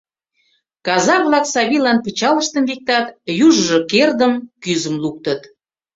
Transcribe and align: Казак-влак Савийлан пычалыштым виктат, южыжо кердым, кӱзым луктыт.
Казак-влак 0.85 1.45
Савийлан 1.53 1.97
пычалыштым 2.05 2.63
виктат, 2.69 3.05
южыжо 3.45 3.77
кердым, 3.91 4.33
кӱзым 4.63 4.95
луктыт. 5.03 5.41